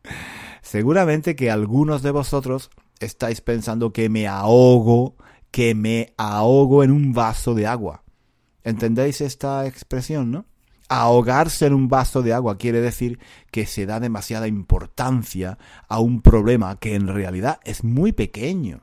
seguramente 0.62 1.34
que 1.34 1.50
algunos 1.50 2.02
de 2.02 2.10
vosotros 2.10 2.70
estáis 3.00 3.40
pensando 3.40 3.92
que 3.92 4.08
me 4.08 4.28
ahogo, 4.28 5.16
que 5.50 5.74
me 5.74 6.12
ahogo 6.16 6.84
en 6.84 6.92
un 6.92 7.12
vaso 7.12 7.54
de 7.54 7.66
agua. 7.66 8.04
¿Entendéis 8.62 9.20
esta 9.20 9.66
expresión, 9.66 10.30
no? 10.30 10.44
Ahogarse 10.88 11.66
en 11.66 11.74
un 11.74 11.88
vaso 11.88 12.20
de 12.20 12.32
agua 12.32 12.58
quiere 12.58 12.80
decir 12.80 13.20
que 13.50 13.64
se 13.64 13.86
da 13.86 14.00
demasiada 14.00 14.48
importancia 14.48 15.56
a 15.88 16.00
un 16.00 16.20
problema 16.20 16.78
que 16.78 16.94
en 16.94 17.06
realidad 17.06 17.60
es 17.64 17.84
muy 17.84 18.12
pequeño. 18.12 18.82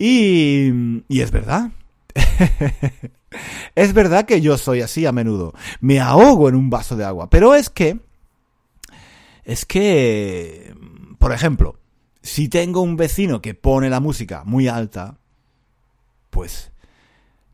Y, 0.00 1.04
y 1.08 1.20
es 1.20 1.30
verdad. 1.30 1.72
es 3.74 3.92
verdad 3.92 4.24
que 4.24 4.40
yo 4.40 4.56
soy 4.56 4.80
así 4.80 5.04
a 5.04 5.12
menudo. 5.12 5.52
Me 5.80 6.00
ahogo 6.00 6.48
en 6.48 6.54
un 6.54 6.70
vaso 6.70 6.96
de 6.96 7.04
agua. 7.04 7.28
Pero 7.28 7.54
es 7.54 7.68
que... 7.68 8.00
Es 9.44 9.66
que... 9.66 10.74
Por 11.18 11.32
ejemplo, 11.32 11.78
si 12.22 12.48
tengo 12.48 12.80
un 12.80 12.96
vecino 12.96 13.42
que 13.42 13.52
pone 13.52 13.90
la 13.90 14.00
música 14.00 14.42
muy 14.46 14.68
alta, 14.68 15.18
pues 16.30 16.72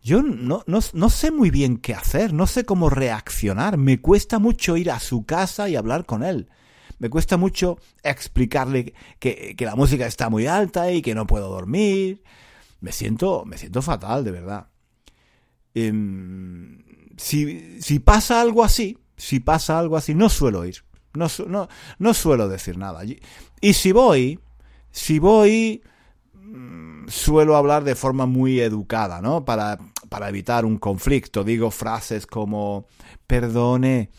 yo 0.01 0.23
no, 0.23 0.63
no, 0.69 0.79
no, 0.93 1.11
sé 1.11 1.33
muy 1.33 1.51
bien 1.51 1.79
qué 1.79 1.95
hacer, 1.95 2.33
no 2.33 2.47
sé 2.47 2.65
cómo 2.65 2.91
reaccionar. 2.91 3.77
Me 3.77 4.01
cuesta 4.01 4.39
mucho 4.39 4.77
ir 4.77 4.93
a 4.93 5.01
su 5.01 5.27
casa 5.27 5.69
y 5.69 5.75
hablar 5.75 6.07
con 6.07 6.23
él. 6.23 6.49
Me 6.99 7.11
cuesta 7.11 7.37
mucho 7.37 7.79
explicarle 8.03 8.95
que, 9.19 9.55
que 9.57 9.65
la 9.65 9.77
música 9.77 10.07
está 10.07 10.31
muy 10.31 10.47
alta 10.47 10.91
y 10.91 11.03
que 11.03 11.15
no 11.15 11.27
puedo 11.27 11.49
dormir. 11.49 12.23
Me 12.81 12.93
siento, 12.93 13.45
me 13.45 13.59
siento 13.59 13.83
fatal, 13.83 14.25
de 14.25 14.31
verdad. 14.31 14.69
Em, 15.75 16.83
si, 17.17 17.83
si 17.83 17.99
pasa 17.99 18.41
algo 18.41 18.65
así, 18.65 18.99
si 19.17 19.41
pasa 19.41 19.79
algo 19.79 19.97
así, 19.97 20.15
no 20.15 20.29
suelo 20.31 20.65
ir. 20.65 20.85
No, 21.15 21.27
no, 21.49 21.69
no 21.99 22.15
suelo 22.15 22.49
decir 22.49 22.79
nada. 22.79 23.03
Y 23.61 23.73
si 23.73 23.93
voy, 23.93 24.41
Si 24.91 25.19
voy, 25.19 25.83
mm, 26.33 27.09
suelo 27.09 27.57
hablar 27.57 27.85
de 27.85 27.95
forma 27.95 28.25
muy 28.25 28.61
educada, 28.61 29.21
¿no? 29.21 29.45
Para, 29.45 29.79
para 30.09 30.29
evitar 30.31 30.65
un 30.65 30.79
conflicto. 30.79 31.45
Digo 31.45 31.71
frases 31.71 32.27
como, 32.27 32.87
perdone, 33.27 34.11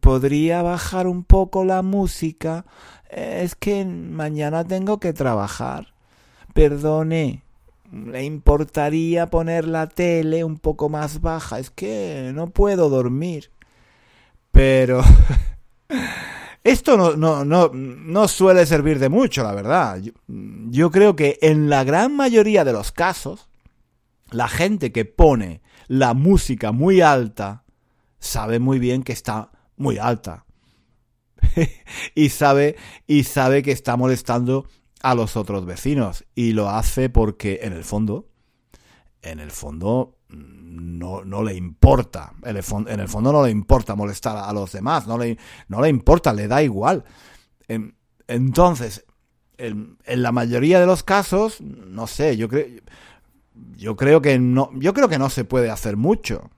¿podría 0.00 0.62
bajar 0.62 1.06
un 1.06 1.24
poco 1.24 1.64
la 1.64 1.82
música? 1.82 2.64
Es 3.10 3.54
que 3.54 3.84
mañana 3.84 4.64
tengo 4.64 5.00
que 5.00 5.12
trabajar. 5.12 5.94
Perdone, 6.54 7.42
¿le 7.92 8.24
importaría 8.24 9.30
poner 9.30 9.66
la 9.66 9.88
tele 9.88 10.44
un 10.44 10.58
poco 10.58 10.88
más 10.88 11.20
baja? 11.20 11.58
Es 11.58 11.70
que 11.70 12.32
no 12.34 12.50
puedo 12.50 12.88
dormir. 12.88 13.50
Pero... 14.50 15.02
Esto 16.68 16.98
no, 16.98 17.16
no, 17.16 17.46
no, 17.46 17.70
no, 17.72 18.28
suele 18.28 18.66
servir 18.66 18.98
de 18.98 19.08
mucho, 19.08 19.42
la 19.42 19.54
verdad. 19.54 20.02
Yo, 20.26 20.90
creo 20.90 21.16
que 21.16 21.38
en 21.40 21.70
la 21.70 21.82
gran 21.82 22.14
mayoría 22.14 22.62
de 22.62 22.74
los 22.74 22.92
casos, 22.92 23.48
la 24.30 24.48
gente 24.48 24.92
que 24.92 25.06
pone 25.06 25.62
la 25.86 26.12
música 26.12 26.72
muy 26.72 27.00
alta 27.00 27.64
sabe 28.18 28.58
muy 28.58 28.78
bien 28.78 29.02
que 29.02 29.12
está 29.12 29.50
muy 29.76 29.98
alta. 29.98 30.44
y 32.14 32.30
sabe, 32.30 32.76
y 33.06 33.24
sabe 33.24 33.62
que 33.62 33.72
está 33.72 33.96
molestando 33.96 34.66
a 35.02 35.14
los 35.14 35.36
otros 35.36 35.66
vecinos. 35.66 36.24
Y 36.34 36.52
lo 36.52 36.68
hace 36.68 37.08
porque, 37.08 37.60
en 37.62 37.72
el 37.72 37.84
fondo, 37.84 38.28
en 39.22 39.40
el 39.40 39.50
fondo, 39.50 40.18
no, 40.28 41.24
no 41.24 41.42
le 41.42 41.54
importa. 41.54 42.32
En 42.42 42.56
el, 42.56 42.62
fondo, 42.62 42.90
en 42.90 43.06
no 43.22 43.44
le 43.44 43.50
importa 43.50 43.94
molestar 43.94 44.36
a 44.36 44.52
los 44.52 44.72
demás, 44.72 45.06
no 45.06 45.18
le, 45.18 45.38
no 45.68 45.80
le 45.80 45.88
importa, 45.88 46.32
le 46.32 46.48
da 46.48 46.62
igual. 46.62 47.04
Entonces, 48.26 49.04
en, 49.58 49.98
la 50.06 50.32
mayoría 50.32 50.80
de 50.80 50.86
los 50.86 51.02
casos, 51.02 51.60
no 51.60 52.06
sé, 52.06 52.36
yo 52.36 52.48
creo, 52.48 52.66
yo 53.76 53.96
creo 53.96 54.22
que 54.22 54.38
no, 54.38 54.70
yo 54.74 54.94
creo 54.94 55.08
que 55.08 55.18
no 55.18 55.30
se 55.30 55.44
puede 55.44 55.70
hacer 55.70 55.96
mucho. 55.96 56.50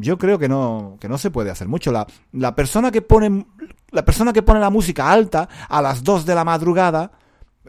Yo 0.00 0.16
creo 0.16 0.38
que 0.38 0.48
no, 0.48 0.96
que 1.00 1.08
no 1.08 1.18
se 1.18 1.32
puede 1.32 1.50
hacer 1.50 1.66
mucho. 1.66 1.90
La, 1.90 2.06
la 2.30 2.54
persona 2.54 2.92
que 2.92 3.02
pone, 3.02 3.46
la 3.90 4.04
persona 4.04 4.32
que 4.32 4.42
pone 4.42 4.60
la 4.60 4.70
música 4.70 5.10
alta 5.10 5.48
a 5.68 5.82
las 5.82 6.04
2 6.04 6.24
de 6.24 6.36
la 6.36 6.44
madrugada, 6.44 7.10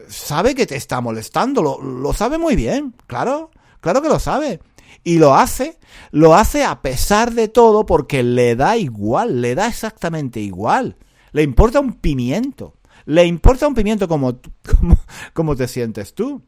sabe 0.08 0.54
que 0.54 0.64
te 0.64 0.76
está 0.76 1.00
molestando, 1.00 1.60
lo, 1.60 1.82
lo 1.82 2.12
sabe 2.12 2.38
muy 2.38 2.54
bien, 2.54 2.94
claro, 3.08 3.50
claro 3.80 4.00
que 4.00 4.08
lo 4.08 4.20
sabe. 4.20 4.60
Y 5.02 5.18
lo 5.18 5.34
hace, 5.34 5.78
lo 6.12 6.36
hace 6.36 6.62
a 6.64 6.82
pesar 6.82 7.32
de 7.32 7.48
todo 7.48 7.84
porque 7.84 8.22
le 8.22 8.54
da 8.54 8.76
igual, 8.76 9.40
le 9.40 9.56
da 9.56 9.66
exactamente 9.66 10.38
igual. 10.38 10.96
Le 11.32 11.42
importa 11.42 11.80
un 11.80 11.94
pimiento. 11.94 12.76
Le 13.06 13.24
importa 13.24 13.66
un 13.66 13.74
pimiento 13.74 14.06
como, 14.06 14.38
como, 14.78 14.96
como 15.32 15.56
te 15.56 15.66
sientes 15.66 16.14
tú. 16.14 16.42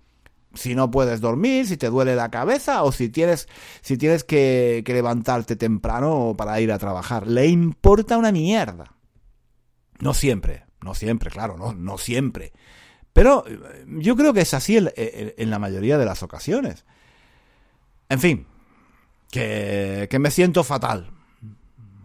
Si 0.54 0.75
no 0.75 0.90
puedes 0.90 1.21
dormir, 1.21 1.66
si 1.66 1.76
te 1.76 1.88
duele 1.88 2.14
la 2.14 2.30
cabeza 2.30 2.82
o 2.82 2.92
si 2.92 3.09
tienes, 3.09 3.49
si 3.80 3.97
tienes 3.97 4.25
que, 4.25 4.82
que 4.85 4.92
levantarte 4.92 5.56
temprano 5.56 6.35
para 6.37 6.61
ir 6.61 6.73
a 6.73 6.78
trabajar. 6.78 7.26
Le 7.26 7.47
importa 7.47 8.18
una 8.18 8.32
mierda. 8.32 8.94
No 10.00 10.14
siempre, 10.14 10.64
no 10.82 10.94
siempre, 10.94 11.30
claro, 11.30 11.56
no, 11.56 11.73
no 11.73 11.97
siempre. 11.97 12.52
Pero 13.12 13.44
eh, 13.47 13.85
yo 13.87 14.16
creo 14.16 14.32
que 14.32 14.40
es 14.40 14.54
así 14.54 14.76
en, 14.76 14.90
en, 14.97 15.50
la 15.50 15.59
mayoría 15.59 15.99
de 15.99 16.04
las 16.04 16.23
ocasiones. 16.23 16.85
En 18.09 18.21
fin, 18.21 18.47
que, 19.30 20.18
me 20.21 20.30
siento 20.30 20.64
fatal. 20.64 21.11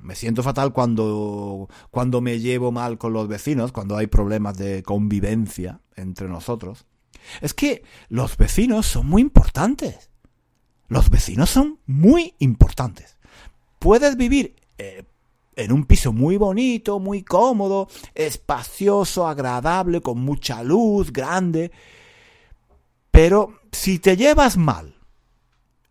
Me 0.01 0.15
siento 0.15 0.41
fatal 0.41 0.71
cuando, 0.71 1.67
cuando 1.91 2.21
me 2.21 2.39
llevo 2.39 2.71
mal 2.71 2.97
con 2.97 3.11
los 3.11 3.27
vecinos, 3.27 3.73
cuando 3.73 3.97
hay 3.97 4.07
problemas 4.07 4.57
de 4.57 4.81
convivencia 4.83 5.81
entre 5.95 6.29
nosotros. 6.29 6.85
Es 7.41 7.53
que 7.53 7.83
los 8.09 8.37
vecinos 8.37 8.85
son 8.85 9.07
muy 9.07 9.21
importantes. 9.21 10.09
Los 10.87 11.09
vecinos 11.09 11.49
son 11.49 11.79
muy 11.85 12.33
importantes. 12.39 13.17
Puedes 13.79 14.17
vivir 14.17 14.55
eh, 14.77 15.03
en 15.55 15.71
un 15.71 15.85
piso 15.85 16.13
muy 16.13 16.37
bonito, 16.37 16.99
muy 16.99 17.23
cómodo, 17.23 17.89
espacioso, 18.15 19.27
agradable, 19.27 20.01
con 20.01 20.19
mucha 20.19 20.63
luz, 20.63 21.11
grande. 21.11 21.71
Pero 23.11 23.59
si 23.71 23.99
te 23.99 24.15
llevas 24.15 24.57
mal 24.57 24.97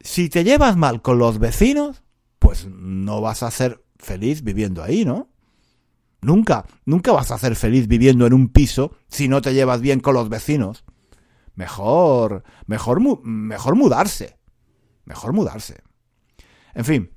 si 0.06 0.28
te 0.28 0.44
llevas 0.44 0.76
mal 0.76 1.02
con 1.02 1.18
los 1.18 1.38
vecinos, 1.38 2.02
pues 2.38 2.66
no 2.66 3.20
vas 3.20 3.42
a 3.42 3.50
ser 3.50 3.82
feliz 3.98 4.42
viviendo 4.42 4.82
ahí, 4.82 5.04
¿no? 5.04 5.28
Nunca, 6.22 6.64
nunca 6.84 7.12
vas 7.12 7.30
a 7.32 7.38
ser 7.38 7.56
feliz 7.56 7.88
viviendo 7.88 8.26
en 8.26 8.32
un 8.32 8.48
piso 8.48 8.92
si 9.08 9.28
no 9.28 9.42
te 9.42 9.52
llevas 9.52 9.80
bien 9.80 10.00
con 10.00 10.14
los 10.14 10.28
vecinos. 10.28 10.84
Mejor, 11.56 12.44
mejor, 12.66 13.00
mejor 13.24 13.74
mudarse. 13.74 14.38
Mejor 15.04 15.32
mudarse. 15.32 15.82
En 16.74 16.84
fin, 16.84 17.10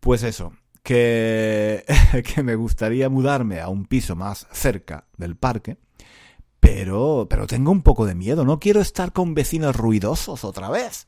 pues 0.00 0.22
eso, 0.24 0.52
que, 0.82 1.84
que 2.34 2.42
me 2.42 2.56
gustaría 2.56 3.08
mudarme 3.08 3.60
a 3.60 3.68
un 3.68 3.86
piso 3.86 4.16
más 4.16 4.46
cerca 4.52 5.06
del 5.16 5.36
parque, 5.36 5.78
pero, 6.58 7.26
pero 7.30 7.46
tengo 7.46 7.70
un 7.70 7.82
poco 7.82 8.04
de 8.04 8.14
miedo, 8.14 8.44
no 8.44 8.58
quiero 8.58 8.80
estar 8.80 9.12
con 9.12 9.34
vecinos 9.34 9.76
ruidosos 9.76 10.44
otra 10.44 10.68
vez. 10.68 11.06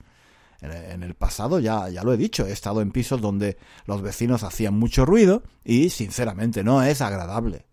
En 0.61 1.03
el 1.03 1.15
pasado 1.15 1.59
ya, 1.59 1.89
ya 1.89 2.05
lo 2.05 2.13
he 2.13 2.17
dicho, 2.17 2.47
he 2.47 2.53
estado 2.53 2.83
en 2.83 2.93
pisos 2.93 3.21
donde 3.21 3.59
los 3.85 4.01
vecinos 4.01 4.45
hacían 4.45 4.79
mucho 4.79 5.05
ruido 5.05 5.43
y 5.65 5.91
sinceramente 5.91 6.63
no 6.63 6.85
es 6.85 7.01
agradable. 7.01 7.67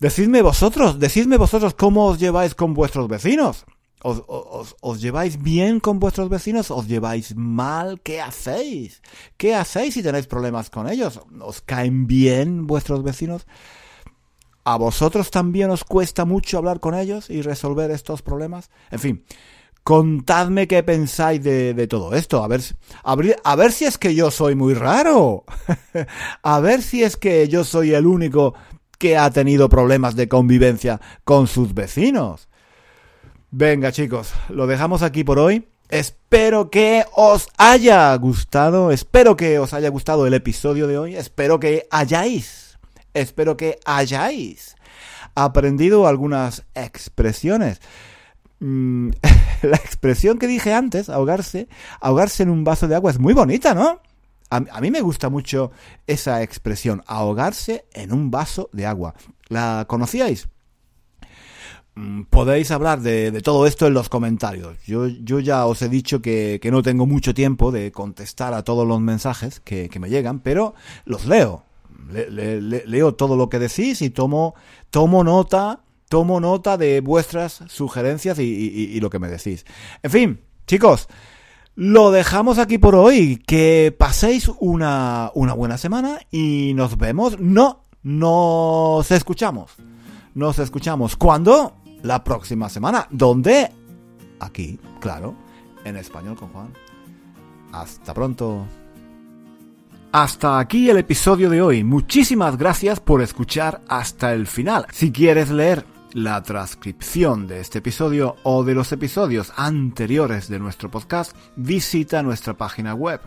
Decidme 0.00 0.42
vosotros, 0.42 0.98
decidme 0.98 1.36
vosotros 1.36 1.74
cómo 1.74 2.06
os 2.06 2.18
lleváis 2.18 2.54
con 2.54 2.72
vuestros 2.72 3.08
vecinos. 3.08 3.66
¿Os, 4.00 5.00
lleváis 5.00 5.42
bien 5.42 5.80
con 5.80 5.98
vuestros 5.98 6.28
vecinos? 6.28 6.70
¿Os 6.70 6.86
lleváis 6.86 7.34
mal? 7.34 8.00
¿Qué 8.00 8.20
hacéis? 8.20 9.02
¿Qué 9.36 9.56
hacéis 9.56 9.94
si 9.94 10.02
tenéis 10.04 10.28
problemas 10.28 10.70
con 10.70 10.88
ellos? 10.88 11.20
¿Os 11.40 11.60
caen 11.62 12.06
bien 12.06 12.68
vuestros 12.68 13.02
vecinos? 13.02 13.46
¿A 14.62 14.76
vosotros 14.76 15.32
también 15.32 15.70
os 15.70 15.82
cuesta 15.82 16.24
mucho 16.24 16.58
hablar 16.58 16.78
con 16.78 16.94
ellos 16.94 17.28
y 17.28 17.42
resolver 17.42 17.90
estos 17.90 18.22
problemas? 18.22 18.70
En 18.92 19.00
fin, 19.00 19.24
Contadme 19.88 20.68
qué 20.68 20.82
pensáis 20.82 21.42
de, 21.42 21.86
todo 21.88 22.12
esto. 22.12 22.44
A 22.44 22.46
ver, 22.46 22.60
a, 23.02 23.56
ver 23.56 23.72
si 23.72 23.86
es 23.86 23.96
que 23.96 24.14
yo 24.14 24.30
soy 24.30 24.54
muy 24.54 24.74
raro. 24.74 25.44
a 26.42 26.60
ver 26.60 26.82
si 26.82 27.02
es 27.02 27.16
que 27.16 27.48
yo 27.48 27.64
soy 27.64 27.94
el 27.94 28.06
único 28.06 28.52
que 28.98 29.16
ha 29.16 29.30
tenido 29.30 29.68
problemas 29.68 30.16
de 30.16 30.28
convivencia 30.28 31.00
con 31.24 31.46
sus 31.46 31.74
vecinos. 31.74 32.48
Venga 33.50 33.92
chicos, 33.92 34.32
lo 34.48 34.66
dejamos 34.66 35.02
aquí 35.02 35.24
por 35.24 35.38
hoy. 35.38 35.68
Espero 35.88 36.70
que 36.70 37.06
os 37.14 37.48
haya 37.56 38.14
gustado, 38.16 38.90
espero 38.90 39.36
que 39.36 39.58
os 39.58 39.72
haya 39.72 39.88
gustado 39.88 40.26
el 40.26 40.34
episodio 40.34 40.86
de 40.86 40.98
hoy, 40.98 41.16
espero 41.16 41.58
que 41.58 41.86
hayáis, 41.90 42.78
espero 43.14 43.56
que 43.56 43.78
hayáis 43.86 44.76
aprendido 45.34 46.06
algunas 46.06 46.64
expresiones. 46.74 47.80
Mm, 48.60 49.10
la 49.62 49.76
expresión 49.76 50.38
que 50.38 50.46
dije 50.46 50.74
antes, 50.74 51.08
ahogarse, 51.08 51.68
ahogarse 52.00 52.42
en 52.42 52.50
un 52.50 52.64
vaso 52.64 52.88
de 52.88 52.96
agua 52.96 53.10
es 53.10 53.18
muy 53.18 53.32
bonita, 53.32 53.72
¿no? 53.74 54.02
A, 54.50 54.80
mí 54.80 54.90
me 54.90 55.00
gusta 55.00 55.28
mucho 55.28 55.70
esa 56.06 56.42
expresión, 56.42 57.02
ahogarse 57.06 57.84
en 57.92 58.12
un 58.12 58.30
vaso 58.30 58.70
de 58.72 58.86
agua. 58.86 59.14
¿La 59.48 59.84
conocíais? 59.88 60.48
Mm, 61.94 62.22
podéis 62.24 62.70
hablar 62.70 63.00
de, 63.00 63.42
todo 63.42 63.66
esto 63.66 63.86
en 63.86 63.94
los 63.94 64.08
comentarios. 64.08 64.78
Yo, 64.86 65.06
yo 65.06 65.40
ya 65.40 65.66
os 65.66 65.82
he 65.82 65.88
dicho 65.88 66.22
que, 66.22 66.60
no 66.70 66.82
tengo 66.82 67.06
mucho 67.06 67.34
tiempo 67.34 67.70
de 67.70 67.92
contestar 67.92 68.54
a 68.54 68.62
todos 68.62 68.86
los 68.86 69.00
mensajes 69.00 69.60
que, 69.60 69.90
me 70.00 70.08
llegan, 70.08 70.40
pero 70.40 70.74
los 71.04 71.26
leo. 71.26 71.64
leo 72.10 73.14
todo 73.14 73.36
lo 73.36 73.48
que 73.48 73.58
decís 73.58 74.00
y 74.00 74.10
tomo, 74.10 74.54
tomo 74.90 75.24
nota 75.24 75.82
tomo 76.08 76.40
nota 76.40 76.76
de 76.76 77.00
vuestras 77.00 77.62
sugerencias 77.68 78.38
y, 78.38 78.98
lo 79.00 79.10
que 79.10 79.18
me 79.18 79.28
decís. 79.28 79.64
En 80.02 80.10
fin, 80.10 80.40
chicos, 80.66 81.08
lo 81.78 82.10
dejamos 82.10 82.58
aquí 82.58 82.76
por 82.76 82.96
hoy. 82.96 83.40
Que 83.46 83.94
paséis 83.96 84.50
una, 84.58 85.30
una 85.34 85.52
buena 85.52 85.78
semana 85.78 86.18
y 86.28 86.72
nos 86.74 86.98
vemos. 86.98 87.38
No, 87.38 87.84
nos 88.02 89.08
escuchamos. 89.12 89.76
Nos 90.34 90.58
escuchamos. 90.58 91.14
¿Cuándo? 91.14 91.76
La 92.02 92.24
próxima 92.24 92.68
semana. 92.68 93.06
¿Dónde? 93.10 93.70
Aquí, 94.40 94.80
claro, 94.98 95.36
en 95.84 95.96
español 95.96 96.34
con 96.36 96.48
Juan. 96.48 96.72
Hasta 97.72 98.12
pronto. 98.12 98.66
Hasta 100.10 100.58
aquí 100.58 100.90
el 100.90 100.98
episodio 100.98 101.48
de 101.48 101.62
hoy. 101.62 101.84
Muchísimas 101.84 102.58
gracias 102.58 102.98
por 102.98 103.22
escuchar 103.22 103.82
hasta 103.86 104.32
el 104.32 104.48
final. 104.48 104.84
Si 104.90 105.12
quieres 105.12 105.50
leer 105.50 105.84
la 106.12 106.42
transcripción 106.42 107.46
de 107.46 107.60
este 107.60 107.78
episodio 107.78 108.36
o 108.42 108.64
de 108.64 108.74
los 108.74 108.92
episodios 108.92 109.52
anteriores 109.56 110.48
de 110.48 110.58
nuestro 110.58 110.90
podcast, 110.90 111.36
visita 111.56 112.22
nuestra 112.22 112.54
página 112.54 112.94
web 112.94 113.20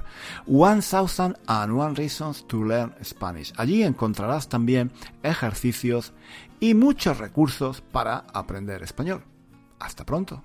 1001 0.47 1.93
Reasons 1.95 2.47
to 2.47 2.63
Learn 2.63 2.93
Spanish. 3.03 3.53
Allí 3.57 3.83
encontrarás 3.83 4.49
también 4.49 4.91
ejercicios 5.23 6.13
y 6.59 6.73
muchos 6.73 7.17
recursos 7.17 7.81
para 7.81 8.25
aprender 8.33 8.83
español. 8.83 9.23
Hasta 9.79 10.05
pronto. 10.05 10.43